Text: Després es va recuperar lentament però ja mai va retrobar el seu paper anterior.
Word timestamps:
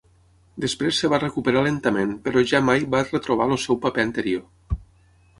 Després 0.63 1.01
es 1.07 1.09
va 1.13 1.17
recuperar 1.23 1.61
lentament 1.67 2.15
però 2.27 2.43
ja 2.51 2.61
mai 2.69 2.87
va 2.95 3.01
retrobar 3.11 3.47
el 3.57 3.61
seu 3.65 3.77
paper 3.85 4.05
anterior. 4.07 4.81